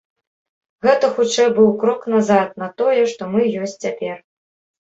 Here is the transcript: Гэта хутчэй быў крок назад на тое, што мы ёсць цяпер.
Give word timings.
Гэта 0.85 1.09
хутчэй 1.17 1.49
быў 1.59 1.69
крок 1.83 2.01
назад 2.15 2.57
на 2.63 2.71
тое, 2.83 2.99
што 3.13 3.31
мы 3.35 3.41
ёсць 3.67 3.77
цяпер. 3.83 4.17